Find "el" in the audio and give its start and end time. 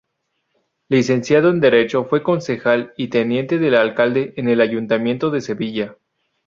4.47-4.59